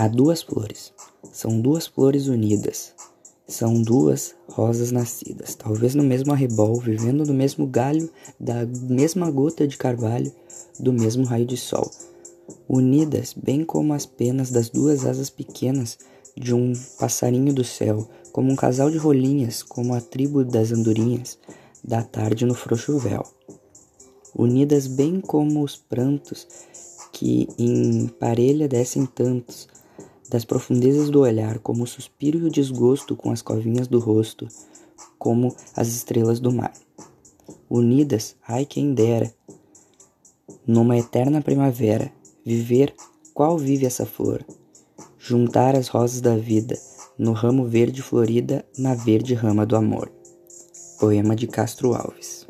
[0.00, 0.92] Há duas flores,
[1.32, 2.94] são duas flores unidas,
[3.48, 8.08] são duas rosas nascidas, talvez no mesmo arrebol, vivendo no mesmo galho,
[8.38, 10.32] da mesma gota de carvalho,
[10.78, 11.90] do mesmo raio de sol,
[12.68, 15.98] unidas bem como as penas das duas asas pequenas
[16.36, 21.40] de um passarinho do céu, como um casal de rolinhas, como a tribo das andorinhas
[21.82, 23.24] da tarde no frouxo véu.
[24.32, 26.46] Unidas bem como os prantos
[27.12, 29.66] que em parelha descem tantos,
[30.28, 34.46] das profundezas do olhar, como o suspiro e o desgosto com as covinhas do rosto,
[35.18, 36.72] como as estrelas do mar.
[37.68, 39.32] Unidas, ai quem dera,
[40.66, 42.12] numa eterna primavera,
[42.44, 42.94] viver
[43.32, 44.44] qual vive essa flor,
[45.18, 46.78] juntar as rosas da vida
[47.18, 50.08] no ramo verde florida, na verde rama do amor.
[51.00, 52.46] Poema de Castro Alves.